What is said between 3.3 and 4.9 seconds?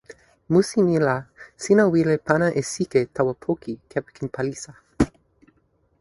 poki kepeken palisa.